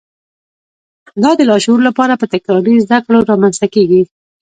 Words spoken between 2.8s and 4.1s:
زده کړو رامنځته کېږي